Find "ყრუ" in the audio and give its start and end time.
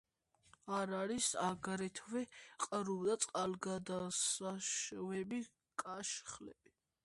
2.67-2.95